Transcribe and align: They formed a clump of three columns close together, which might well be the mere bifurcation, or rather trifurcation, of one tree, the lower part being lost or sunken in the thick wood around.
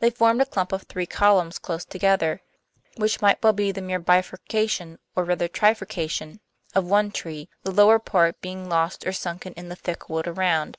They 0.00 0.10
formed 0.10 0.42
a 0.42 0.46
clump 0.46 0.72
of 0.72 0.82
three 0.82 1.06
columns 1.06 1.60
close 1.60 1.84
together, 1.84 2.42
which 2.96 3.20
might 3.20 3.40
well 3.40 3.52
be 3.52 3.70
the 3.70 3.80
mere 3.80 4.00
bifurcation, 4.00 4.98
or 5.14 5.22
rather 5.22 5.46
trifurcation, 5.46 6.40
of 6.74 6.86
one 6.90 7.12
tree, 7.12 7.48
the 7.62 7.70
lower 7.70 8.00
part 8.00 8.40
being 8.40 8.68
lost 8.68 9.06
or 9.06 9.12
sunken 9.12 9.52
in 9.52 9.68
the 9.68 9.76
thick 9.76 10.08
wood 10.08 10.26
around. 10.26 10.76